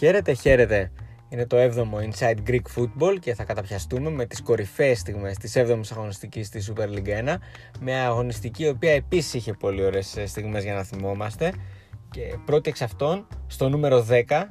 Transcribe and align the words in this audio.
Χαίρετε, 0.00 0.32
χαίρετε. 0.32 0.92
Είναι 1.28 1.46
το 1.46 1.56
7ο 1.56 2.10
Inside 2.10 2.36
Greek 2.48 2.62
Football 2.76 3.16
και 3.20 3.34
θα 3.34 3.44
καταπιαστούμε 3.44 4.10
με 4.10 4.26
τις 4.26 4.42
κορυφαίες 4.42 4.98
στιγμές 4.98 5.36
της 5.36 5.56
7ης 5.56 5.92
αγωνιστικής 5.92 6.46
στη 6.46 6.62
Super 6.68 6.84
League 6.84 7.34
1 7.34 7.36
μια 7.80 8.06
αγωνιστική 8.06 8.62
η 8.62 8.68
οποία 8.68 8.92
επίσης 8.92 9.34
είχε 9.34 9.52
πολύ 9.52 9.84
ωραίες 9.84 10.16
στιγμές 10.24 10.62
για 10.62 10.74
να 10.74 10.82
θυμόμαστε 10.82 11.52
και 12.10 12.38
πρώτη 12.44 12.68
εξ 12.68 12.82
αυτών 12.82 13.26
στο 13.46 13.68
νούμερο 13.68 14.06
10 14.10 14.12
ε, 14.28 14.46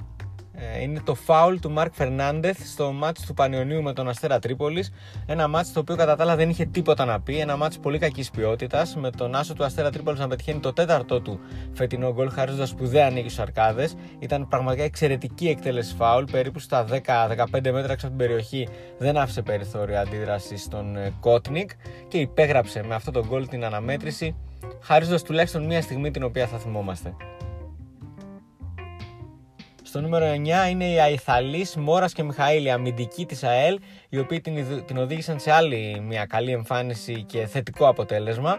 είναι 0.82 1.02
το 1.04 1.16
φάουλ 1.16 1.56
του 1.56 1.72
Μάρκ 1.72 1.94
Φερνάντεθ 1.94 2.68
στο 2.68 2.92
μάτς 2.92 3.26
του 3.26 3.34
Πανιωνίου 3.34 3.82
με 3.82 3.94
τον 3.94 4.10
Αστέρα 4.10 4.40
Τρίπολης. 4.40 4.92
Ένα 5.26 5.48
μάτς 5.48 5.72
το 5.72 5.80
οποίο 5.80 5.96
κατά 5.96 6.16
τα 6.16 6.24
άλλα 6.24 6.36
δεν 6.36 6.50
είχε 6.50 6.66
τίποτα 6.66 7.06
να 7.06 7.20
πει. 7.20 7.40
Ένα 7.40 7.58
μάτς 7.58 7.80
πολύ 7.80 7.98
κακής 7.98 8.32
ποιότητας 8.32 8.96
με 8.96 9.10
τον 9.10 9.36
άσο 9.36 9.54
του 9.54 9.64
Αστέρα 9.64 9.90
Τρίπολης 9.92 10.20
να 10.20 10.28
πετυχαίνει 10.28 10.60
το 10.60 10.74
τέταρτο 10.74 11.22
του 11.22 11.40
φετινό 11.74 12.14
γκολ 12.14 12.30
χαρίζοντας 12.30 12.70
σπουδαία 12.70 13.06
ανοίγει 13.08 13.30
στους 13.30 13.40
αρκάδες 13.40 13.96
ήταν 14.20 14.48
πραγματικά 14.48 14.84
εξαιρετική 14.84 15.48
εκτέλεση 15.48 15.96
φάουλ 15.96 16.24
περίπου 16.32 16.60
στα 16.60 16.86
10-15 16.86 16.96
μέτρα 17.52 17.92
έξω 17.92 18.08
από 18.08 18.18
την 18.18 18.18
περιοχή 18.18 18.68
δεν 18.98 19.18
άφησε 19.18 19.42
περιθώριο 19.42 20.00
αντίδρασης 20.00 20.62
στον 20.62 20.96
ε, 20.96 21.14
Κότνικ 21.20 21.70
και 22.08 22.18
υπέγραψε 22.18 22.84
με 22.84 22.96
αυτό 22.96 23.12
το 23.12 23.26
γκολ 23.26 23.48
την 23.48 23.66
αναμέτρηση 23.66 24.36
χαρίζοντας 24.82 25.24
τουλάχιστον 25.24 25.66
μία 25.66 25.82
στιγμή 25.82 26.12
την 26.12 26.24
οποία 26.24 26.48
θα 26.48 26.58
θυμόμαστε. 26.58 27.14
Στο 29.90 30.02
νούμερο 30.02 30.26
9 30.26 30.70
είναι 30.70 30.92
οι 30.92 31.00
Αϊθαλής 31.00 31.76
Μόρας 31.76 32.14
και 32.14 32.24
Μιχαήλ, 32.24 32.70
αμυντικοί 32.70 33.26
της 33.26 33.44
ΑΕΛ, 33.44 33.80
οι 34.10 34.20
οποίοι 34.20 34.42
την, 34.42 34.86
την 34.86 34.98
οδήγησαν 34.98 35.40
σε 35.40 35.52
άλλη 35.52 36.04
μια 36.08 36.26
καλή 36.26 36.52
εμφάνιση 36.52 37.24
και 37.24 37.46
θετικό 37.46 37.88
αποτέλεσμα. 37.88 38.58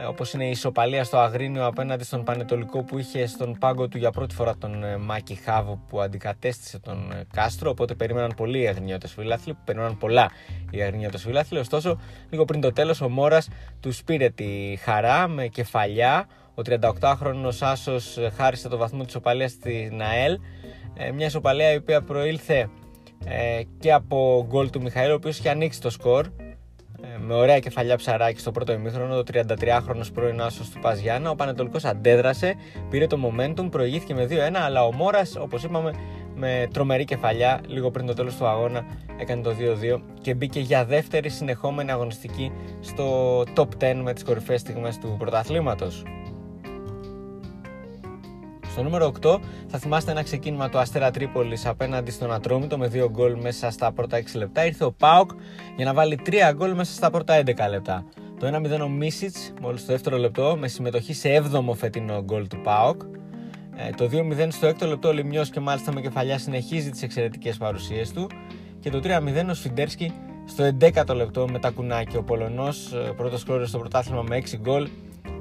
Ε, 0.00 0.04
όπως 0.04 0.32
είναι 0.32 0.46
η 0.46 0.50
ισοπαλία 0.50 1.04
στο 1.04 1.18
Αγρίνιο 1.18 1.66
απέναντι 1.66 2.04
στον 2.04 2.24
Πανετολικό 2.24 2.82
που 2.82 2.98
είχε 2.98 3.26
στον 3.26 3.58
πάγκο 3.58 3.88
του 3.88 3.98
για 3.98 4.10
πρώτη 4.10 4.34
φορά 4.34 4.56
τον 4.56 4.84
ε, 4.84 4.96
Μάκη 4.96 5.34
Χάβο 5.34 5.82
που 5.88 6.00
αντικατέστησε 6.00 6.78
τον 6.78 7.12
ε, 7.12 7.24
Κάστρο 7.32 7.70
οπότε 7.70 7.94
περίμεναν 7.94 8.32
πολύ 8.36 8.60
οι 8.60 8.68
αγρινιώτες 8.68 9.12
φίλαθλοι 9.12 9.56
περίμεναν 9.64 9.98
πολλά 9.98 10.30
οι 10.70 10.82
αγρινιώτες 10.82 11.22
φίλαθλοι 11.22 11.58
ωστόσο 11.58 12.00
λίγο 12.30 12.44
πριν 12.44 12.60
το 12.60 12.72
τέλος 12.72 13.00
ο 13.00 13.08
Μόρας 13.08 13.48
τους 13.80 14.04
πήρε 14.04 14.28
τη 14.28 14.78
χαρά 14.80 15.28
με 15.28 15.46
κεφαλιά 15.46 16.26
ο 16.54 16.62
38χρονος 16.66 17.58
Άσος 17.60 18.18
χάρισε 18.36 18.68
το 18.68 18.76
βαθμό 18.76 19.04
της 19.04 19.14
οπαλίας 19.14 19.50
στην 19.50 20.02
ΑΕΛ 20.02 20.38
ε, 20.94 21.10
μια 21.10 21.26
ισοπαλία 21.26 21.72
η 21.72 21.76
οποία 21.76 22.02
προήλθε 22.02 22.70
ε, 23.24 23.62
και 23.78 23.92
από 23.92 24.46
γκολ 24.48 24.70
του 24.70 24.82
Μιχαήλ 24.82 25.10
ο 25.10 25.14
οποίος 25.14 25.38
είχε 25.38 25.50
ανοίξει 25.50 25.80
το 25.80 25.90
σκορ 25.90 26.26
ε, 27.04 27.18
με 27.18 27.34
ωραία 27.34 27.58
κεφαλιά 27.58 27.96
ψαράκι 27.96 28.40
στο 28.40 28.50
πρώτο 28.50 28.72
ημίχρονο, 28.72 29.22
το 29.22 29.32
33χρονο 29.32 30.02
πρώην 30.14 30.40
άσος 30.40 30.68
του 30.68 30.78
Παζιάννα. 30.78 31.30
Ο 31.30 31.34
Πανετολικός 31.34 31.84
αντέδρασε, 31.84 32.54
πήρε 32.90 33.06
το 33.06 33.18
momentum, 33.24 33.68
προηγήθηκε 33.70 34.14
με 34.14 34.26
2-1, 34.30 34.34
αλλά 34.54 34.84
ο 34.84 34.92
Μόρας, 34.92 35.36
όπως 35.36 35.62
είπαμε, 35.62 35.92
με 36.34 36.68
τρομερή 36.72 37.04
κεφαλιά, 37.04 37.60
λίγο 37.66 37.90
πριν 37.90 38.06
το 38.06 38.12
τέλος 38.12 38.36
του 38.36 38.46
αγώνα, 38.46 38.84
έκανε 39.18 39.42
το 39.42 39.54
2-2 39.94 40.00
και 40.20 40.34
μπήκε 40.34 40.60
για 40.60 40.84
δεύτερη 40.84 41.28
συνεχόμενη 41.28 41.90
αγωνιστική 41.90 42.52
στο 42.80 43.38
top 43.56 43.68
10 43.78 44.00
με 44.02 44.12
τις 44.12 44.24
κορυφαίες 44.24 44.60
στιγμές 44.60 44.98
του 44.98 45.16
πρωταθλήματος. 45.18 46.02
Στο 48.72 48.82
νούμερο 48.82 49.12
8 49.22 49.38
θα 49.66 49.78
θυμάστε 49.78 50.10
ένα 50.10 50.22
ξεκίνημα 50.22 50.68
του 50.68 50.78
Αστέρα 50.78 51.10
Τρίπολης 51.10 51.66
απέναντι 51.66 52.10
στον 52.10 52.32
Ατρόμητο 52.32 52.78
με 52.78 52.90
2 52.94 53.06
γκολ 53.10 53.36
μέσα 53.40 53.70
στα 53.70 53.92
πρώτα 53.92 54.18
6 54.18 54.24
λεπτά. 54.34 54.66
Ήρθε 54.66 54.84
ο 54.84 54.92
Πάοκ 54.92 55.30
για 55.76 55.84
να 55.84 55.94
βάλει 55.94 56.20
3 56.26 56.32
γκολ 56.54 56.74
μέσα 56.74 56.92
στα 56.92 57.10
πρώτα 57.10 57.42
11 57.42 57.44
λεπτά. 57.70 58.04
Το 58.38 58.46
1-0 58.46 58.80
ο 58.82 58.88
Μίσιτς 58.88 59.52
μόλις 59.60 59.86
το 59.86 59.92
δεύτερο 59.92 60.16
λεπτό 60.16 60.56
με 60.58 60.68
συμμετοχή 60.68 61.14
σε 61.14 61.28
7ο 61.28 61.74
φετινό 61.74 62.22
γκολ 62.22 62.48
του 62.48 62.60
Πάοκ. 62.62 63.02
Ε, 63.76 63.90
το 63.96 64.08
2-0 64.12 64.48
στο 64.50 64.68
6ο 64.68 64.86
λεπτό 64.86 65.08
ο 65.08 65.12
Λιμιός 65.12 65.50
και 65.50 65.60
μάλιστα 65.60 65.92
με 65.92 66.00
κεφαλιά 66.00 66.38
συνεχίζει 66.38 66.90
τις 66.90 67.02
εξαιρετικές 67.02 67.56
παρουσίες 67.56 68.12
του. 68.12 68.30
Και 68.80 68.90
το 68.90 69.00
3-0 69.04 69.48
ο 69.50 69.54
Σφιντέρσκι 69.54 70.12
στο 70.44 70.64
11ο 70.80 71.14
λεπτό 71.14 71.48
με 71.48 71.58
τα 71.58 71.70
κουνάκι. 71.70 72.16
Ο 72.16 72.22
Πολωνός 72.22 72.92
ε, 72.92 73.12
πρώτος 73.16 73.44
κρόριο 73.44 73.66
στο 73.66 73.78
πρωτάθλημα 73.78 74.22
με 74.22 74.42
6 74.50 74.56
γκολ 74.60 74.88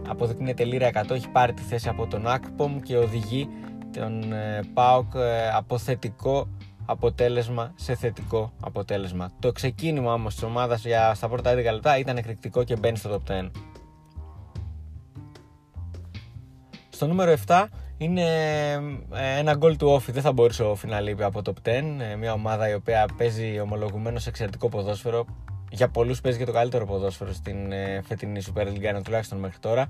αποδεικνύεται 0.07 0.63
λίρα 0.63 0.89
100, 0.93 1.09
έχει 1.09 1.29
πάρει 1.29 1.53
τη 1.53 1.61
θέση 1.61 1.89
από 1.89 2.07
τον 2.07 2.27
Ακπομ 2.27 2.79
και 2.79 2.97
οδηγεί 2.97 3.49
τον 3.93 4.33
ε, 4.33 4.59
ΠΑΟΚ 4.73 5.13
ε, 5.15 5.49
από 5.49 5.77
θετικό 5.77 6.47
αποτέλεσμα 6.85 7.73
σε 7.75 7.95
θετικό 7.95 8.51
αποτέλεσμα. 8.61 9.31
Το 9.39 9.51
ξεκίνημα 9.51 10.13
όμως 10.13 10.33
της 10.33 10.43
ομάδας 10.43 10.85
για 10.85 11.13
στα 11.13 11.27
πρώτα 11.27 11.53
11 11.53 11.55
λεπτά 11.55 11.97
ήταν 11.97 12.17
εκρηκτικό 12.17 12.63
και 12.63 12.75
μπαίνει 12.75 12.97
στο 12.97 13.21
top 13.27 13.31
10. 13.31 13.49
Στο 16.89 17.07
νούμερο 17.07 17.35
7 17.47 17.65
είναι 17.97 18.23
ε, 19.13 19.37
ένα 19.37 19.53
γκολ 19.55 19.77
του 19.77 19.87
Όφη. 19.87 20.11
Δεν 20.11 20.21
θα 20.21 20.31
μπορούσε 20.31 20.63
ο 20.63 20.69
Όφη 20.69 20.87
να 20.87 20.99
λείπει 20.99 21.23
από 21.23 21.41
top 21.45 21.69
10. 21.69 21.81
Μια 22.17 22.33
ομάδα 22.33 22.69
η 22.69 22.73
οποία 22.73 23.05
παίζει 23.17 23.59
ομολογουμένως 23.59 24.27
εξαιρετικό 24.27 24.69
ποδόσφαιρο 24.69 25.25
για 25.71 25.87
πολλούς 25.87 26.21
παίζει 26.21 26.37
και 26.37 26.45
το 26.45 26.51
καλύτερο 26.51 26.85
ποδόσφαιρο 26.85 27.33
στην 27.33 27.71
ε, 27.71 28.01
φετινή 28.07 28.41
Super 28.45 28.65
League 28.65 29.01
τουλάχιστον 29.03 29.37
μέχρι 29.37 29.57
τώρα. 29.59 29.87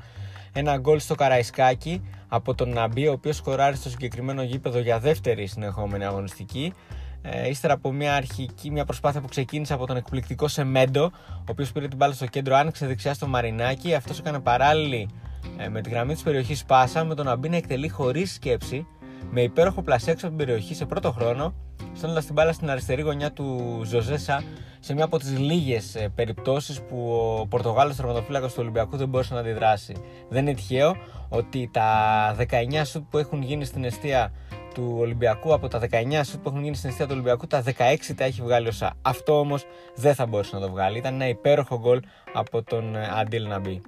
Ένα 0.54 0.78
γκολ 0.78 1.00
στο 1.00 1.16
Καραϊσκάκι 1.16 2.02
από 2.28 2.56
τον 2.56 2.70
Ναμπί, 2.70 3.08
ο 3.08 3.12
οποίος 3.12 3.36
σκοράρει 3.36 3.76
στο 3.76 3.90
συγκεκριμένο 3.90 4.44
γήπεδο 4.44 4.80
για 4.80 5.00
δεύτερη 5.00 5.48
συνεχόμενη 5.48 6.06
αγωνιστική. 6.06 6.74
Ε, 7.22 7.50
ύστερα 7.50 7.74
από 7.74 7.92
μια 7.92 8.16
αρχική 8.16 8.72
μια 8.72 8.86
προσπάθεια 8.86 9.22
που 9.22 9.28
ξεκίνησε 9.28 9.74
από 9.74 9.86
τον 9.86 9.98
εκπληκτικό 9.98 10.48
Σεμέντο, 10.48 11.12
ο 11.28 11.50
οποίος 11.50 11.72
πήρε 11.72 11.88
την 11.88 11.98
μπάλα 11.98 12.14
στο 12.14 12.26
κέντρο, 12.26 12.56
άνοιξε 12.56 12.86
δεξιά 12.86 13.14
στο 13.14 13.28
Μαρινάκι. 13.28 13.94
Αυτός 13.94 14.20
έκανε 14.20 14.40
παράλληλη 14.40 15.10
ε, 15.58 15.70
με 15.70 15.82
τη 15.82 15.90
γραμμή 15.90 16.14
της 16.14 16.24
περιοχής 16.24 16.66
Πάσα, 16.66 17.04
με 17.04 17.16
τον 17.16 17.26
Ναμπί 17.26 17.50
να 17.50 17.56
εκτελεί 17.56 17.90
χωρίς 17.90 18.34
σκέψη, 18.34 18.88
με 19.30 19.42
υπέροχο 19.42 19.82
πλασέξο 19.82 20.28
από 20.28 20.36
την 20.38 20.46
περιοχή 20.46 20.76
σε 20.76 20.86
πρώτο 20.86 21.12
χρόνο, 21.12 21.54
στέλνοντας 21.94 22.26
την 22.26 22.34
μπάλα 22.34 22.54
στην 22.54 22.70
αριστερή 22.70 23.02
γωνιά 23.02 23.32
του 23.32 23.82
Ζωζέσα 23.86 24.44
σε 24.80 24.94
μια 24.94 25.04
από 25.04 25.18
τις 25.18 25.40
λίγες 25.40 26.08
περιπτώσεις 26.16 26.82
που 26.82 27.12
ο 27.40 27.48
Πορτογάλος 27.48 27.96
τερματοφύλακα 27.96 28.48
του 28.48 28.54
Ολυμπιακού 28.58 28.98
δεν 28.98 29.10
μπορούσε 29.10 29.34
να 29.34 29.40
αντιδράσει. 29.40 29.96
Δεν 30.30 30.46
είναι 30.46 30.56
τυχαίο 30.56 30.96
ότι 31.30 31.70
τα 31.74 32.36
19 32.50 32.82
σουτ 32.84 33.04
που 33.10 33.18
έχουν 33.18 33.42
γίνει 33.42 33.66
στην 33.66 33.84
αιστεία 33.84 34.32
του 34.74 34.96
Ολυμπιακού, 35.00 35.54
από 35.54 35.68
τα 35.68 35.80
19 35.80 36.22
σουτ 36.24 36.42
που 36.42 36.50
έχουν 36.50 36.64
γίνει 36.64 36.76
στην 36.76 36.90
αιστεία 36.90 37.06
του 37.06 37.12
Ολυμπιακού, 37.14 37.48
τα 37.48 37.64
16 37.66 37.72
τα 38.16 38.24
έχει 38.24 38.42
βγάλει 38.42 38.68
ο 38.68 38.72
Σα. 38.72 38.86
Αυτό 39.02 39.40
όμως 39.40 39.66
δεν 39.96 40.16
θα 40.16 40.26
μπορούσε 40.26 40.56
να 40.56 40.62
το 40.62 40.70
βγάλει. 40.70 40.98
Ήταν 40.98 41.14
ένα 41.14 41.28
υπέροχο 41.28 41.80
γκολ 41.80 42.00
από 42.34 42.64
τον 42.64 42.96
ε, 42.96 43.10
Αντίλ 43.20 43.48
Ναμπή. 43.48 43.82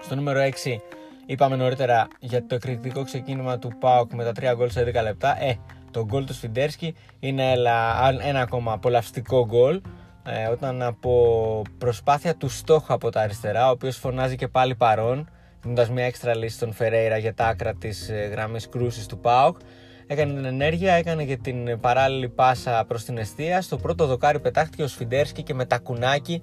Στο 0.00 0.14
νούμερο 0.14 0.40
6 0.40 0.76
είπαμε 1.30 1.56
νωρίτερα 1.56 2.08
για 2.20 2.46
το 2.46 2.54
εκρηκτικό 2.54 3.04
ξεκίνημα 3.04 3.58
του 3.58 3.72
ΠΑΟΚ 3.78 4.12
με 4.12 4.24
τα 4.24 4.52
3 4.52 4.54
γκολ 4.56 4.70
σε 4.70 4.82
10 4.82 5.02
λεπτά. 5.02 5.42
Ε, 5.42 5.58
το 5.90 6.04
γκολ 6.04 6.24
του 6.24 6.34
Σφιντέρσκι 6.34 6.94
είναι 7.20 7.52
ένα 8.22 8.40
ακόμα 8.40 8.72
απολαυστικό 8.72 9.46
γκολ 9.46 9.80
ε, 10.26 10.48
όταν 10.48 10.82
από 10.82 11.62
προσπάθεια 11.78 12.34
του 12.34 12.48
στόχου 12.48 12.92
από 12.92 13.10
τα 13.10 13.20
αριστερά 13.20 13.68
ο 13.68 13.70
οποίος 13.70 13.96
φωνάζει 13.96 14.36
και 14.36 14.48
πάλι 14.48 14.74
παρόν 14.74 15.28
δίνοντας 15.62 15.90
μια 15.90 16.04
έξτρα 16.04 16.36
λύση 16.36 16.54
στον 16.54 16.72
Φερέιρα 16.72 17.16
για 17.16 17.34
τα 17.34 17.46
άκρα 17.46 17.74
της 17.74 18.08
ε, 18.08 18.14
γραμμής 18.14 18.68
κρούσης 18.68 19.06
του 19.06 19.18
ΠΑΟΚ 19.18 19.56
έκανε 20.06 20.32
την 20.32 20.44
ενέργεια, 20.44 20.92
έκανε 20.92 21.24
και 21.24 21.36
την 21.36 21.80
παράλληλη 21.80 22.28
πάσα 22.28 22.84
προς 22.88 23.04
την 23.04 23.18
αιστεία 23.18 23.60
στο 23.62 23.76
πρώτο 23.76 24.06
δοκάρι 24.06 24.40
πετάχτηκε 24.40 24.82
ο 24.82 24.86
Σφιντέρσκι 24.86 25.42
και 25.42 25.54
με 25.54 25.64
τα 25.64 25.78
κουνάκι 25.78 26.42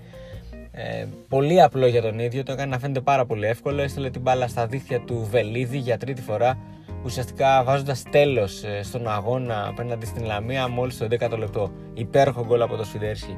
ε, 0.79 1.05
πολύ 1.27 1.61
απλό 1.61 1.87
για 1.87 2.01
τον 2.01 2.19
ίδιο, 2.19 2.43
το 2.43 2.51
έκανε 2.51 2.71
να 2.71 2.79
φαίνεται 2.79 3.01
πάρα 3.01 3.25
πολύ 3.25 3.45
εύκολο. 3.45 3.81
Έστειλε 3.81 4.09
την 4.09 4.21
μπάλα 4.21 4.47
στα 4.47 4.67
δίχτυα 4.67 4.99
του 4.99 5.27
Βελίδη 5.29 5.77
για 5.77 5.97
τρίτη 5.97 6.21
φορά 6.21 6.57
ουσιαστικά 7.03 7.63
βάζοντας 7.63 8.03
τέλος 8.09 8.63
ε, 8.63 8.83
στον 8.83 9.07
αγώνα 9.07 9.67
απέναντι 9.67 10.05
στην 10.05 10.25
Λαμία 10.25 10.67
μόλις 10.67 10.97
το 10.97 11.07
10ο 11.09 11.37
λεπτό. 11.37 11.71
Υπέροχο 11.93 12.45
γκολ 12.45 12.61
από 12.61 12.75
το 12.75 12.83
Σφιδέρσκι. 12.83 13.37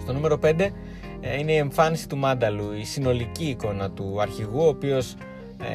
Στο 0.00 0.12
νούμερο 0.12 0.38
5 0.42 0.70
ε, 1.20 1.38
είναι 1.38 1.52
η 1.52 1.56
εμφάνιση 1.56 2.08
του 2.08 2.16
Μάνταλου, 2.16 2.72
η 2.72 2.84
συνολική 2.84 3.44
εικόνα 3.44 3.90
του 3.90 4.20
αρχηγού, 4.20 4.60
ο 4.60 4.68
οποίος 4.68 5.16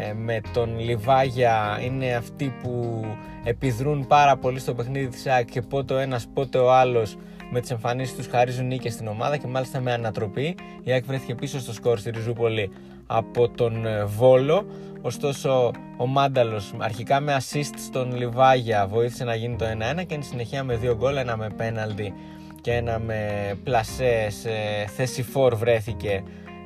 ε, 0.09 0.13
με 0.13 0.41
τον 0.53 0.79
Λιβάγια 0.79 1.79
είναι 1.83 2.15
αυτοί 2.15 2.53
που 2.63 3.05
επιδρούν 3.43 4.07
πάρα 4.07 4.37
πολύ 4.37 4.59
στο 4.59 4.73
παιχνίδι 4.73 5.07
της 5.07 5.27
ΑΕΚ 5.27 5.49
και 5.49 5.61
πότε 5.61 5.93
ο 5.93 5.97
ένας 5.97 6.27
πότε 6.33 6.57
ο 6.57 6.73
άλλος 6.73 7.17
με 7.51 7.59
τις 7.59 7.71
εμφανίσεις 7.71 8.15
τους 8.15 8.27
χαρίζουν 8.27 8.67
νίκες 8.67 8.93
στην 8.93 9.07
ομάδα 9.07 9.37
και 9.37 9.47
μάλιστα 9.47 9.81
με 9.81 9.91
ανατροπή 9.91 10.55
η 10.83 10.91
ΑΕΚ 10.91 11.05
βρέθηκε 11.05 11.35
πίσω 11.35 11.59
στο 11.59 11.73
σκορ 11.73 11.99
στη 11.99 12.09
Ριζούπολη 12.09 12.71
από 13.07 13.49
τον 13.49 13.85
ε, 13.85 14.05
Βόλο. 14.05 14.65
Ωστόσο, 15.01 15.71
ο 15.97 16.05
Μάνταλος 16.05 16.73
αρχικά 16.77 17.19
με 17.19 17.37
assist 17.39 17.73
στον 17.77 18.15
Λιβάγια 18.15 18.87
βοήθησε 18.87 19.23
να 19.23 19.35
γίνει 19.35 19.55
το 19.55 19.65
1-1 19.99 20.05
και 20.05 20.15
εν 20.15 20.23
συνεχεία 20.23 20.63
με 20.63 20.75
δύο 20.75 20.95
γκολ, 20.95 21.15
ένα 21.15 21.37
με 21.37 21.49
πέναλτι 21.57 22.13
και 22.61 22.73
ένα 22.73 22.99
με 22.99 23.19
πλασέ 23.63 24.27
σε 24.29 24.49
θέση 24.95 25.23
φορ 25.23 25.55
βρέθηκε 25.55 26.23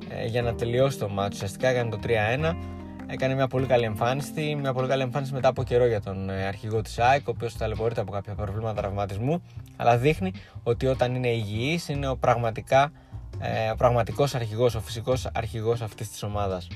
ε, 0.09 0.25
για 0.25 0.41
να 0.41 0.55
τελειώσει 0.55 0.97
το 0.97 1.09
μάτσο. 1.09 1.29
Ουσιαστικά 1.33 1.67
έκανε 1.67 1.89
το 1.89 1.99
3-1. 2.03 2.55
Έκανε 3.11 3.33
μια 3.33 3.47
πολύ 3.47 3.65
καλή 3.65 3.83
εμφάνιση, 3.83 4.55
μια 4.55 4.73
πολύ 4.73 4.87
καλή 4.87 5.01
εμφάνιση 5.01 5.33
μετά 5.33 5.47
από 5.47 5.63
καιρό 5.63 5.85
για 5.85 6.01
τον 6.01 6.29
ε, 6.29 6.45
αρχηγό 6.45 6.81
της 6.81 6.99
ΑΕΚ, 6.99 7.27
ο 7.27 7.31
οποίος 7.31 7.57
ταλαιπωρείται 7.57 8.01
από 8.01 8.11
κάποια 8.11 8.33
προβλήματα 8.33 8.81
τραυματισμού, 8.81 9.43
αλλά 9.75 9.97
δείχνει 9.97 10.31
ότι 10.63 10.85
όταν 10.87 11.15
είναι 11.15 11.27
υγιής 11.27 11.89
είναι 11.89 12.07
ο 12.07 12.17
πραγματικά 12.17 12.91
ε, 13.39 13.69
ο 13.69 13.75
πραγματικός 13.75 14.35
αρχηγός, 14.35 14.75
ο 14.75 14.81
φυσικός 14.81 15.29
αρχηγός 15.33 15.81
αυτής 15.81 16.09
της 16.09 16.23
ομάδας. 16.23 16.67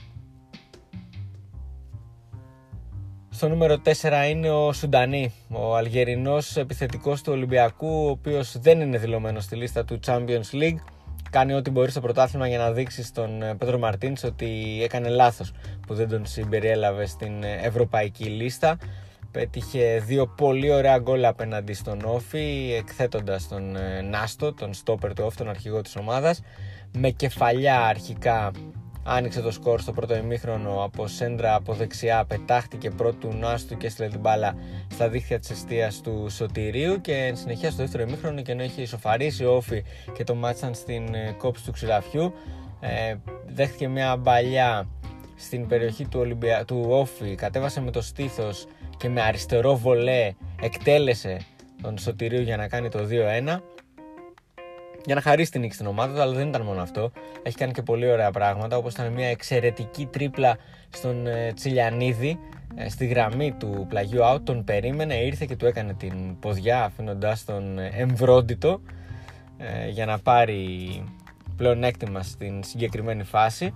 Στο 3.30 3.48
νούμερο 3.50 3.82
4 4.02 4.30
είναι 4.30 4.50
ο 4.50 4.74
Σουντανί, 4.74 5.34
ο 5.50 5.76
Αλγερινός 5.76 6.58
επιθετικός 6.58 7.22
του 7.22 7.32
Ολυμπιακού, 7.34 8.06
ο 8.06 8.10
οποίος 8.10 8.60
δεν 8.60 8.82
είναι 8.82 8.98
δηλωμένος 8.98 9.44
στη 9.44 9.56
λίστα 9.56 9.86
του 9.86 10.00
Champions 10.06 10.52
League. 10.52 10.80
Κάνει 11.34 11.54
ό,τι 11.54 11.70
μπορεί 11.70 11.92
στο 11.92 12.02
πρωτάθλημα 12.02 12.48
για 12.48 12.58
να 12.58 12.72
δείξεις 12.72 13.08
στον 13.08 13.42
ε, 13.42 13.56
Πέτρο 13.56 13.78
Μαρτίνς 13.78 14.24
ότι 14.24 14.80
έκανε 14.84 15.10
λάθος 15.10 15.52
που 15.88 15.94
δεν 15.94 16.10
τον 16.10 16.26
συμπεριέλαβε 16.26 17.06
στην 17.06 17.44
ε, 17.44 17.60
ευρωπαϊκή 17.62 18.24
λίστα. 18.24 18.78
Πέτυχε 19.32 20.04
δύο 20.06 20.28
πολύ 20.28 20.72
ωραία 20.72 20.98
γκολ 20.98 21.26
απέναντι 21.26 21.74
στον 21.74 22.02
Όφη, 22.06 22.76
εκθέτοντας 22.78 23.48
τον 23.48 23.76
ε, 23.76 24.02
Νάστο, 24.02 24.54
τον 24.54 24.74
στόπερ 24.74 25.14
του 25.14 25.24
Όφη, 25.26 25.38
τον 25.38 25.50
αρχηγό 25.50 25.82
της 25.82 25.96
ομάδας. 25.96 26.42
Με 26.98 27.10
κεφαλιά 27.10 27.82
αρχικά 27.82 28.52
άνοιξε 29.04 29.42
το 29.42 29.52
σκορ 29.52 29.80
στο 29.80 29.92
πρώτο 29.92 30.16
ημίχρονο 30.16 30.84
από 30.84 31.08
σέντρα 31.08 31.56
από 31.56 31.74
δεξιά, 31.74 32.26
πετάχτηκε 32.26 32.90
πρώτου 32.90 33.34
Νάστου 33.34 33.78
και 33.78 33.86
έστειλε 33.86 34.08
την 34.08 34.20
μπάλα 34.20 34.56
στα 34.92 35.10
δίχτυα 35.10 35.40
της 35.40 35.50
αιστείας 35.50 36.02
του 36.02 36.28
Σωτηρίου 36.30 37.02
και 37.02 37.32
συνεχεία 37.36 37.72
στο 37.72 37.82
δεύτερο 37.82 38.04
ημίχρονο 38.04 38.42
και 38.42 38.52
ενώ 38.52 38.64
είχε 38.64 38.82
ισοφαρίσει 38.82 39.46
ο 39.46 39.56
Όφη 39.56 39.84
και 40.14 40.24
το 40.24 40.36
μάτσαν 40.36 40.74
στην 40.74 41.14
ε, 41.14 41.36
κόψη 41.38 41.66
του 41.66 41.72
ξηραφιού 41.72 42.34
ε, 42.80 43.16
δέχτηκε 43.46 43.88
μια 43.88 44.16
μπαλιά 44.16 44.88
στην 45.36 45.68
περιοχή 45.68 46.06
του, 46.08 46.20
Ολυμπια... 46.20 46.66
του 46.66 46.86
Όφη, 46.88 47.36
κατέβασε 47.36 47.82
με 47.82 47.92
το 47.92 48.02
στήθος 48.02 48.68
και 48.98 49.10
με 49.10 49.22
αριστερό 49.22 49.76
βολέ 49.78 50.34
εκτέλεσε 50.62 51.38
τον 51.82 51.98
Σωτηρίου 51.98 52.42
για 52.42 52.58
να 52.58 52.68
κάνει 52.68 52.90
το 52.90 53.08
2-1 53.10 53.60
για 55.06 55.16
να 55.16 55.22
χαρίσει 55.22 55.52
την 55.52 55.62
νίκη 55.62 55.74
στην 55.74 55.86
ομάδα 55.86 56.14
του, 56.14 56.22
αλλά 56.22 56.34
δεν 56.34 56.48
ήταν 56.48 56.62
μόνο 56.62 56.82
αυτό. 56.82 57.12
Έχει 57.44 57.58
κάνει 57.58 57.72
και 57.72 57.82
πολύ 57.82 58.12
ωραία 58.12 58.32
πράγματα, 58.32 58.78
όπως 58.78 58.94
ήταν 58.94 59.14
μια 59.14 59.28
εξαιρετική 59.28 60.06
τρίπλα 60.06 60.58
στον 60.90 61.28
ε, 61.28 61.52
Τσιλιανίδη 61.56 62.40
ε, 62.76 62.90
στη 62.90 63.06
γραμμή 63.06 63.56
του 63.60 63.86
πλαγιού 63.90 64.20
out. 64.24 64.40
Τον 64.44 64.64
περίμενε, 64.64 65.16
ήρθε 65.16 65.46
και 65.46 65.56
του 65.56 65.66
έκανε 65.66 65.94
την 65.94 66.40
ποδιά 66.40 66.84
αφήνοντας 66.84 67.46
τον 67.46 67.80
ε, 67.80 67.92
εμβρόντιτο 67.94 68.82
για 69.92 70.06
να 70.06 70.20
πάρει 70.20 71.04
πλεονέκτημα 71.58 72.24
στην 72.24 72.64
συγκεκριμένη 72.64 73.24
φάση 73.24 73.74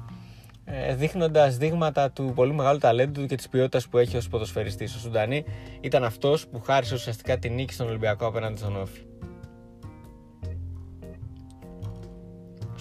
δείχνοντας 0.96 1.58
δείγματα 1.58 2.12
του 2.12 2.32
πολύ 2.36 2.54
μεγάλου 2.54 2.78
ταλέντου 2.78 3.26
και 3.26 3.36
της 3.36 3.50
ποιότητας 3.50 3.88
που 3.88 3.98
έχει 3.98 4.18
ως 4.18 4.28
ποδοσφαιριστής. 4.28 4.96
Ο 4.96 5.00
Σουντανί 5.00 5.46
ήταν 5.82 6.04
αυτός 6.04 6.48
που 6.48 6.62
χάρισε 6.62 6.94
ουσιαστικά 6.94 7.38
την 7.38 7.54
νίκη 7.54 7.74
στον 7.74 7.88
Ολυμπιακό 7.88 8.26
απέναντι 8.26 8.58
στον 8.58 8.82
Όφη. 8.82 9.00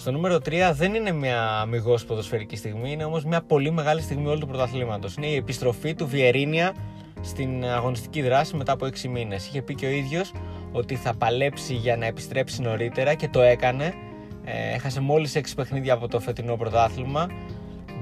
Στο 0.07 0.15
νούμερο 0.15 0.35
3 0.35 0.71
δεν 0.73 0.93
είναι 0.93 1.11
μια 1.11 1.49
αμυγός 1.49 2.05
ποδοσφαιρική 2.05 2.55
στιγμή, 2.55 2.91
είναι 2.91 3.03
όμως 3.03 3.25
μια 3.25 3.41
πολύ 3.41 3.71
μεγάλη 3.71 4.01
στιγμή 4.01 4.27
όλου 4.27 4.39
του 4.39 4.47
πρωταθλήματος. 4.47 5.15
Είναι 5.15 5.25
η 5.25 5.35
επιστροφή 5.35 5.93
του 5.93 6.07
Βιερίνια 6.07 6.75
στην 7.21 7.65
αγωνιστική 7.65 8.21
δράση 8.21 8.55
μετά 8.55 8.71
από 8.71 8.85
6 8.85 9.07
μήνες. 9.07 9.47
Είχε 9.47 9.61
πει 9.61 9.75
και 9.75 9.85
ο 9.85 9.89
ίδιος 9.89 10.31
ότι 10.71 10.95
θα 10.95 11.13
παλέψει 11.13 11.73
για 11.73 11.97
να 11.97 12.05
επιστρέψει 12.05 12.61
νωρίτερα 12.61 13.13
και 13.13 13.27
το 13.27 13.41
έκανε. 13.41 13.93
Ε, 14.43 14.75
έχασε 14.75 14.99
μόλις 15.01 15.35
6 15.35 15.41
παιχνίδια 15.55 15.93
από 15.93 16.07
το 16.07 16.19
φετινό 16.19 16.55
πρωτάθλημα. 16.55 17.27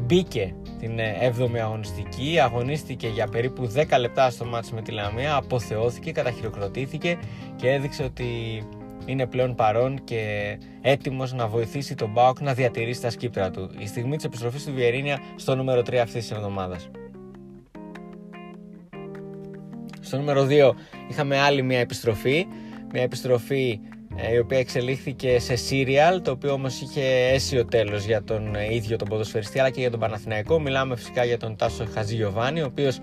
Μπήκε 0.06 0.56
την 0.80 1.00
7η 1.38 1.58
αγωνιστική, 1.58 2.40
αγωνίστηκε 2.40 3.08
για 3.08 3.28
περίπου 3.28 3.72
10 3.76 4.00
λεπτά 4.00 4.30
στο 4.30 4.46
μάτς 4.46 4.72
με 4.72 4.82
τη 4.82 4.92
Λαμία, 4.92 5.36
αποθεώθηκε, 5.36 6.12
καταχειροκροτήθηκε 6.12 7.18
και 7.56 7.70
έδειξε 7.72 8.04
ότι 8.04 8.26
είναι 9.06 9.28
πλέον 9.28 9.56
παρόν 9.56 10.04
και 10.04 10.22
έτοιμος 10.82 11.34
να 11.34 11.48
βοηθήσει 11.48 11.96
τον 11.96 12.10
Μπάουκ 12.12 12.42
να 12.42 12.54
διατηρήσει 12.54 13.02
τα 13.02 13.10
σκύπτρα 13.10 13.52
του. 13.52 13.70
Η 13.78 13.88
στιγμή 13.88 14.16
της 14.16 14.26
επιστροφής 14.26 14.66
του 14.66 14.74
Βιερίνια 14.74 15.20
στο 15.36 15.56
νούμερο 15.56 15.82
3 15.82 15.96
αυτής 15.96 16.28
της 16.28 16.32
εβδομάδας. 16.32 16.90
Στο 20.00 20.18
νούμερο 20.18 20.48
2 20.50 20.76
είχαμε 21.10 21.40
άλλη 21.40 21.62
μια 21.62 21.80
επιστροφή, 21.80 22.48
μια 22.92 23.02
επιστροφή 23.02 23.80
ε, 24.16 24.34
η 24.34 24.38
οποία 24.38 24.58
εξελίχθηκε 24.58 25.40
σε 25.40 25.54
serial, 25.70 26.22
το 26.22 26.32
οποίο 26.32 26.52
όμως 26.52 26.82
είχε 26.82 27.02
αίσιο 27.04 27.66
τέλος 27.66 28.06
για 28.06 28.24
τον 28.24 28.56
ε, 28.56 28.74
ίδιο 28.74 28.96
τον 28.96 29.08
ποδοσφαιριστή 29.08 29.60
αλλά 29.60 29.70
και 29.70 29.80
για 29.80 29.92
τον 29.92 30.00
Παναθηναϊκό. 30.00 30.60
Μιλάμε 30.60 30.96
φυσικά 30.96 31.24
για 31.24 31.38
τον 31.38 31.56
Τάσο 31.56 31.86
Χαζή 31.94 32.16
Γιωβάνη, 32.16 32.62
ο 32.62 32.66
οποίος 32.66 33.00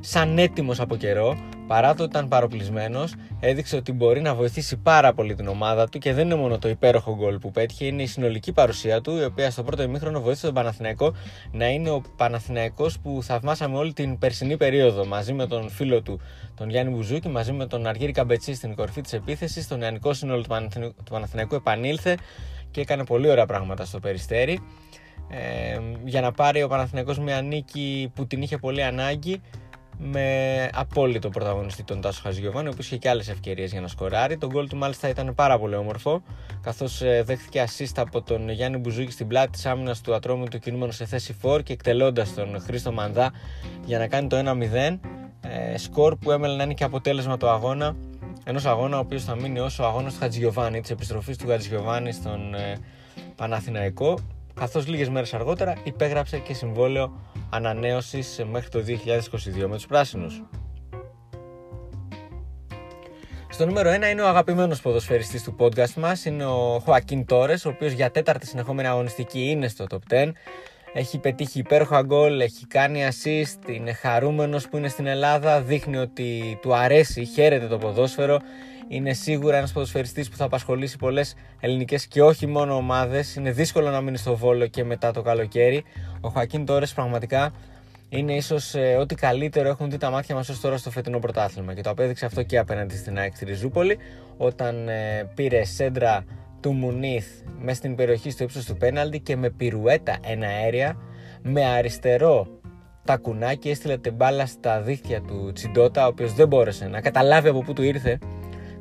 σαν 0.00 0.38
έτοιμος 0.38 0.80
από 0.80 0.96
καιρό, 0.96 1.36
παρά 1.66 1.94
το 1.94 2.02
ότι 2.02 2.12
ήταν 2.16 2.28
παροπλισμένος, 2.28 3.14
έδειξε 3.40 3.76
ότι 3.76 3.92
μπορεί 3.92 4.20
να 4.20 4.34
βοηθήσει 4.34 4.76
πάρα 4.76 5.12
πολύ 5.12 5.34
την 5.34 5.48
ομάδα 5.48 5.88
του 5.88 5.98
και 5.98 6.12
δεν 6.12 6.24
είναι 6.24 6.34
μόνο 6.34 6.58
το 6.58 6.68
υπέροχο 6.68 7.16
γκολ 7.16 7.38
που 7.38 7.50
πέτυχε, 7.50 7.84
είναι 7.84 8.02
η 8.02 8.06
συνολική 8.06 8.52
παρουσία 8.52 9.00
του, 9.00 9.16
η 9.16 9.24
οποία 9.24 9.50
στο 9.50 9.62
πρώτο 9.62 9.82
ημίχρονο 9.82 10.20
βοήθησε 10.20 10.46
τον 10.46 10.54
Παναθηναϊκό 10.54 11.14
να 11.52 11.68
είναι 11.68 11.90
ο 11.90 12.02
Παναθηναϊκός 12.16 12.98
που 12.98 13.18
θαυμάσαμε 13.22 13.76
όλη 13.76 13.92
την 13.92 14.18
περσινή 14.18 14.56
περίοδο 14.56 15.06
μαζί 15.06 15.32
με 15.32 15.46
τον 15.46 15.68
φίλο 15.70 16.02
του, 16.02 16.20
τον 16.54 16.70
Γιάννη 16.70 16.94
Μπουζούκη, 16.94 17.28
μαζί 17.28 17.52
με 17.52 17.66
τον 17.66 17.86
Αργύρη 17.86 18.12
Καμπετσί 18.12 18.54
στην 18.54 18.74
κορφή 18.74 19.00
της 19.00 19.12
επίθεσης. 19.12 19.68
Το 19.68 19.76
νεανικό 19.76 20.12
σύνολο 20.12 20.42
του 21.04 21.10
Παναθηναϊκού 21.10 21.54
επανήλθε 21.54 22.16
και 22.70 22.80
έκανε 22.80 23.04
πολύ 23.04 23.30
ωραία 23.30 23.46
πράγματα 23.46 23.84
στο 23.84 24.00
περιστέρι. 24.00 24.60
Ε, 25.30 25.80
για 26.04 26.20
να 26.20 26.32
πάρει 26.32 26.62
ο 26.62 26.68
Παναθηναϊκός 26.68 27.18
μια 27.18 27.40
νίκη 27.42 28.12
που 28.14 28.26
την 28.26 28.42
είχε 28.42 28.58
πολύ 28.58 28.82
ανάγκη 28.82 29.40
με 29.98 30.68
απόλυτο 30.74 31.28
πρωταγωνιστή 31.28 31.82
τον 31.82 32.00
Τάσο 32.00 32.20
Χαζιωβάνη, 32.22 32.66
ο 32.66 32.70
οποίος 32.70 32.86
είχε 32.86 32.96
και 32.96 33.08
άλλες 33.08 33.28
ευκαιρίες 33.28 33.72
για 33.72 33.80
να 33.80 33.88
σκοράρει. 33.88 34.36
Το 34.36 34.46
γκολ 34.46 34.68
του 34.68 34.76
μάλιστα 34.76 35.08
ήταν 35.08 35.34
πάρα 35.34 35.58
πολύ 35.58 35.74
όμορφο, 35.74 36.22
καθώς 36.60 37.02
ε, 37.02 37.22
δέχτηκε 37.22 37.64
assist 37.66 37.92
από 37.96 38.22
τον 38.22 38.50
Γιάννη 38.50 38.78
Μπουζούκη 38.78 39.10
στην 39.10 39.28
πλάτη 39.28 39.50
της 39.50 39.66
άμυνας 39.66 40.00
του 40.00 40.14
ατρόμου 40.14 40.44
του 40.44 40.58
κινούμενου 40.58 40.92
σε 40.92 41.04
θέση 41.04 41.36
4 41.42 41.62
και 41.62 41.72
εκτελώντας 41.72 42.34
τον 42.34 42.60
Χρήστο 42.60 42.92
Μανδά 42.92 43.32
για 43.84 43.98
να 43.98 44.06
κάνει 44.06 44.26
το 44.26 44.36
1-0. 44.36 44.98
Ε, 45.40 45.78
σκορ 45.78 46.16
που 46.16 46.30
έμελε 46.30 46.56
να 46.56 46.62
είναι 46.62 46.74
και 46.74 46.84
αποτέλεσμα 46.84 47.36
του 47.36 47.48
αγώνα. 47.48 47.96
Ενός 48.44 48.64
αγώνα 48.64 48.96
ο 48.96 49.00
οποίος 49.00 49.24
θα 49.24 49.34
μείνει 49.34 49.58
ως 49.58 49.78
ο 49.78 49.84
αγώνας 49.84 50.12
του 50.12 50.18
Χατζιωβάνη, 50.18 50.80
της 50.80 50.90
επιστροφής 50.90 51.36
του 51.36 51.46
Χατζιωβάνη 51.48 52.12
στον 52.12 52.54
ε, 52.54 52.78
Παναθηναϊκό. 53.36 54.18
Καθώς 54.54 54.86
λίγες 54.86 55.08
μέρες 55.08 55.34
αργότερα 55.34 55.76
υπέγραψε 55.84 56.38
και 56.38 56.54
συμβόλαιο 56.54 57.12
ανανέωσης 57.54 58.44
μέχρι 58.50 58.68
το 58.68 58.78
2022 58.78 59.66
με 59.68 59.74
τους 59.74 59.86
πράσινους. 59.86 60.42
Στο 63.48 63.66
νούμερο 63.66 63.90
1 63.90 64.10
είναι 64.10 64.22
ο 64.22 64.28
αγαπημένος 64.28 64.80
ποδοσφαιριστής 64.80 65.42
του 65.42 65.56
podcast 65.58 65.92
μας, 65.96 66.24
είναι 66.24 66.44
ο 66.44 66.78
Χωακίν 66.84 67.26
Τόρες, 67.26 67.64
ο 67.64 67.68
οποίος 67.68 67.92
για 67.92 68.10
τέταρτη 68.10 68.46
συνεχόμενη 68.46 68.88
αγωνιστική 68.88 69.40
είναι 69.50 69.68
στο 69.68 69.86
top 69.90 69.98
10. 70.08 70.32
Έχει 70.92 71.18
πετύχει 71.18 71.58
υπέροχα 71.58 72.02
γκολ, 72.02 72.40
έχει 72.40 72.66
κάνει 72.66 73.08
assist, 73.08 73.68
είναι 73.68 73.92
χαρούμενος 73.92 74.68
που 74.68 74.76
είναι 74.76 74.88
στην 74.88 75.06
Ελλάδα, 75.06 75.60
δείχνει 75.60 75.96
ότι 75.96 76.58
του 76.62 76.74
αρέσει, 76.74 77.24
χαίρεται 77.24 77.66
το 77.66 77.78
ποδόσφαιρο, 77.78 78.38
είναι 78.88 79.12
σίγουρα 79.12 79.56
ένας 79.56 79.72
ποδοσφαιριστής 79.72 80.28
που 80.28 80.36
θα 80.36 80.44
απασχολήσει 80.44 80.96
πολλές 80.98 81.34
ελληνικές 81.60 82.06
και 82.06 82.22
όχι 82.22 82.46
μόνο 82.46 82.74
ομάδες. 82.74 83.34
Είναι 83.34 83.50
δύσκολο 83.50 83.90
να 83.90 84.00
μείνει 84.00 84.16
στο 84.16 84.36
βόλο 84.36 84.66
και 84.66 84.84
μετά 84.84 85.10
το 85.10 85.22
καλοκαίρι. 85.22 85.84
Ο 86.20 86.28
Χακίν 86.28 86.64
Τόρες 86.64 86.92
πραγματικά 86.92 87.52
είναι 88.08 88.34
ίσως 88.34 88.74
ε, 88.74 88.96
ό,τι 89.00 89.14
καλύτερο 89.14 89.68
έχουν 89.68 89.90
δει 89.90 89.96
τα 89.96 90.10
μάτια 90.10 90.34
μας 90.34 90.48
ως 90.48 90.60
τώρα 90.60 90.76
στο 90.76 90.90
φετινό 90.90 91.18
πρωτάθλημα. 91.18 91.74
Και 91.74 91.82
το 91.82 91.90
απέδειξε 91.90 92.26
αυτό 92.26 92.42
και 92.42 92.58
απέναντι 92.58 92.96
στην 92.96 93.18
ΑΕΚ 93.18 93.36
στη 93.36 93.44
Ριζούπολη, 93.44 93.98
όταν 94.36 94.88
ε, 94.88 95.30
πήρε 95.34 95.64
σέντρα 95.64 96.24
του 96.60 96.72
Μουνίθ 96.72 97.26
μέσα 97.58 97.76
στην 97.76 97.94
περιοχή 97.94 98.30
στο 98.30 98.44
ύψος 98.44 98.64
του 98.64 98.76
πέναλτι 98.76 99.20
και 99.20 99.36
με 99.36 99.50
πυρουέτα 99.50 100.16
ένα 100.22 100.46
αέρια, 100.46 100.96
με 101.42 101.64
αριστερό 101.64 102.48
τα 103.04 103.16
κουνάκι 103.16 103.68
έστειλε 103.68 103.98
την 103.98 104.14
μπάλα 104.14 104.46
στα 104.46 104.80
δίχτυα 104.80 105.20
του 105.20 105.52
Τσιντότα, 105.54 106.04
ο 106.04 106.08
οποίος 106.08 106.34
δεν 106.34 106.48
μπόρεσε 106.48 106.86
να 106.86 107.00
καταλάβει 107.00 107.48
από 107.48 107.62
πού 107.62 107.72
του 107.72 107.82
ήρθε 107.82 108.18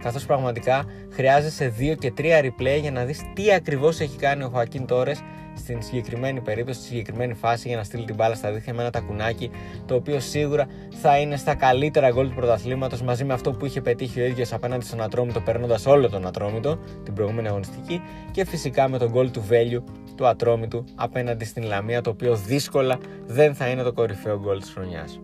καθώς 0.03 0.25
πραγματικά 0.25 0.85
χρειάζεσαι 1.13 1.73
2 1.79 1.95
και 1.99 2.13
3 2.17 2.21
replay 2.21 2.79
για 2.81 2.91
να 2.91 3.05
δεις 3.05 3.21
τι 3.33 3.53
ακριβώς 3.53 3.99
έχει 3.99 4.17
κάνει 4.17 4.43
ο 4.43 4.49
Χωακίν 4.49 4.85
Τόρες 4.85 5.21
στην 5.55 5.81
συγκεκριμένη 5.81 6.41
περίπτωση, 6.41 6.79
στη 6.79 6.87
συγκεκριμένη 6.87 7.33
φάση 7.33 7.67
για 7.67 7.77
να 7.77 7.83
στείλει 7.83 8.05
την 8.05 8.15
μπάλα 8.15 8.35
στα 8.35 8.51
δίχτυα 8.51 8.73
με 8.73 8.81
ένα 8.81 8.91
τακουνάκι 8.91 9.51
το 9.85 9.95
οποίο 9.95 10.19
σίγουρα 10.19 10.67
θα 11.01 11.17
είναι 11.17 11.37
στα 11.37 11.55
καλύτερα 11.55 12.09
γκολ 12.09 12.29
του 12.29 12.35
πρωταθλήματος 12.35 13.01
μαζί 13.01 13.23
με 13.23 13.33
αυτό 13.33 13.51
που 13.51 13.65
είχε 13.65 13.81
πετύχει 13.81 14.21
ο 14.21 14.25
ίδιος 14.25 14.53
απέναντι 14.53 14.85
στον 14.85 15.01
Ατρόμητο 15.01 15.39
παίρνοντας 15.39 15.85
όλο 15.85 16.09
τον 16.09 16.27
Ατρόμητο 16.27 16.79
την 17.03 17.13
προηγούμενη 17.13 17.47
αγωνιστική 17.47 18.01
και 18.31 18.45
φυσικά 18.45 18.87
με 18.87 18.97
τον 18.97 19.09
γκολ 19.09 19.31
του 19.31 19.43
Value 19.49 19.83
του 20.15 20.27
Ατρόμητου 20.27 20.83
απέναντι 20.95 21.45
στην 21.45 21.63
Λαμία 21.63 22.01
το 22.01 22.09
οποίο 22.09 22.35
δύσκολα 22.35 22.97
δεν 23.25 23.55
θα 23.55 23.67
είναι 23.67 23.83
το 23.83 23.93
κορυφαίο 23.93 24.39
γκολ 24.39 24.59
της 24.59 24.69
χρονιάς. 24.69 25.19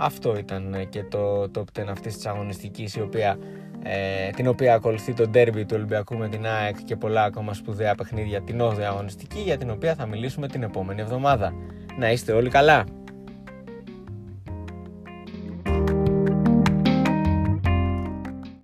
Αυτό 0.00 0.36
ήταν 0.36 0.86
και 0.88 1.04
το 1.04 1.50
top 1.54 1.80
10 1.80 1.84
αυτής 1.88 2.14
της 2.14 2.26
αγωνιστικής 2.26 2.94
η 2.94 3.00
οποία 3.00 3.38
ε, 3.82 4.30
την 4.30 4.48
οποία 4.48 4.74
ακολουθεί 4.74 5.12
το 5.12 5.28
ντέρμπι 5.28 5.64
του 5.64 5.74
Ολυμπιακού 5.74 6.16
με 6.16 6.28
την 6.28 6.46
ΑΕΚ 6.46 6.76
και 6.84 6.96
πολλά 6.96 7.22
ακόμα 7.24 7.54
σπουδαία 7.54 7.94
παιχνίδια 7.94 8.40
την 8.42 8.62
8η 8.62 8.80
αγωνιστική 8.80 9.40
για 9.40 9.58
την 9.58 9.70
οποία 9.70 9.94
θα 9.94 10.06
μιλήσουμε 10.06 10.48
την 10.48 10.62
επόμενη 10.62 11.00
εβδομάδα. 11.00 11.52
Να 11.98 12.10
είστε 12.10 12.32
όλοι 12.32 12.48
καλά! 12.48 12.97